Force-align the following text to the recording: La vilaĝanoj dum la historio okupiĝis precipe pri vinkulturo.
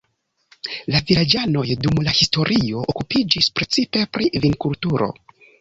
La 0.93 1.01
vilaĝanoj 1.09 1.65
dum 1.83 2.01
la 2.09 2.15
historio 2.21 2.83
okupiĝis 2.95 3.53
precipe 3.61 4.05
pri 4.17 4.33
vinkulturo. 4.49 5.13